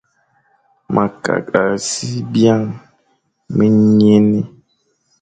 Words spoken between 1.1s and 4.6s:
kagh a si byañ, me nyiñé,